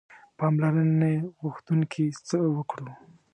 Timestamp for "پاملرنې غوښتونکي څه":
0.39-2.37